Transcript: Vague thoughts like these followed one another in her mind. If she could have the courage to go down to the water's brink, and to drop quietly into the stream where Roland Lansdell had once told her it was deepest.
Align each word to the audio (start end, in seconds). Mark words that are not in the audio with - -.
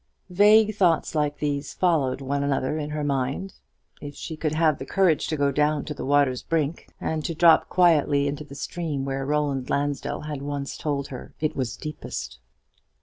Vague 0.31 0.73
thoughts 0.75 1.13
like 1.13 1.37
these 1.37 1.75
followed 1.75 2.21
one 2.21 2.43
another 2.43 2.75
in 2.75 2.89
her 2.89 3.03
mind. 3.03 3.53
If 4.01 4.15
she 4.15 4.35
could 4.35 4.53
have 4.53 4.79
the 4.79 4.85
courage 4.87 5.27
to 5.27 5.37
go 5.37 5.51
down 5.51 5.85
to 5.85 5.93
the 5.93 6.03
water's 6.03 6.41
brink, 6.41 6.87
and 6.99 7.23
to 7.23 7.35
drop 7.35 7.69
quietly 7.69 8.27
into 8.27 8.43
the 8.43 8.55
stream 8.55 9.05
where 9.05 9.27
Roland 9.27 9.69
Lansdell 9.69 10.21
had 10.21 10.41
once 10.41 10.75
told 10.75 11.09
her 11.09 11.35
it 11.39 11.55
was 11.55 11.77
deepest. 11.77 12.39